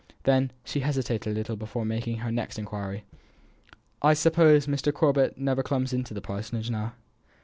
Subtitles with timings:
[0.23, 3.03] Then she hesitated a little before making her next inquiry:
[4.01, 4.91] "I suppose Mr.
[4.91, 6.93] Corbet never comes to the Parsonage now?"